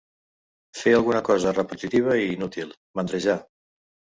Fer 0.77 0.93
alguna 0.99 1.21
cosa 1.27 1.53
repetitiva 1.57 2.17
i 2.23 2.27
inútil, 2.39 2.73
mandrejar. 3.01 3.37